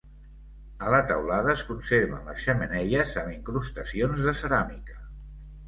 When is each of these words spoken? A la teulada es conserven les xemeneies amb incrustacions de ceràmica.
A 0.85 0.93
la 0.95 1.01
teulada 1.11 1.51
es 1.57 1.61
conserven 1.67 2.25
les 2.31 2.41
xemeneies 2.47 3.13
amb 3.25 3.37
incrustacions 3.37 4.27
de 4.31 4.37
ceràmica. 4.43 5.01